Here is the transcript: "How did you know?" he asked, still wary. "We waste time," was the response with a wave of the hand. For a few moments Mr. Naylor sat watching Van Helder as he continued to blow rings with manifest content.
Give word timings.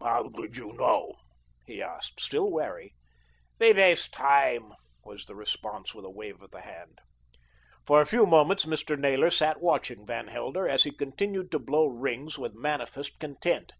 "How 0.00 0.24
did 0.24 0.56
you 0.56 0.72
know?" 0.72 1.14
he 1.64 1.80
asked, 1.80 2.18
still 2.18 2.50
wary. 2.50 2.94
"We 3.60 3.72
waste 3.72 4.12
time," 4.12 4.72
was 5.04 5.26
the 5.26 5.36
response 5.36 5.94
with 5.94 6.04
a 6.04 6.10
wave 6.10 6.42
of 6.42 6.50
the 6.50 6.62
hand. 6.62 6.98
For 7.86 8.00
a 8.00 8.04
few 8.06 8.26
moments 8.26 8.64
Mr. 8.64 8.98
Naylor 8.98 9.30
sat 9.30 9.60
watching 9.62 10.04
Van 10.04 10.26
Helder 10.26 10.68
as 10.68 10.82
he 10.82 10.90
continued 10.90 11.52
to 11.52 11.60
blow 11.60 11.86
rings 11.86 12.36
with 12.38 12.54
manifest 12.54 13.20
content. 13.20 13.72